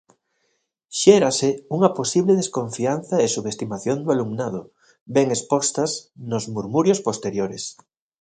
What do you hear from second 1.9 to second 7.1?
posible desconfianza e subestimación do alumnado, ben expostas nos murmurios